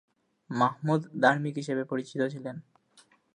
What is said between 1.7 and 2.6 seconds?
পরিচিত ছিলেন।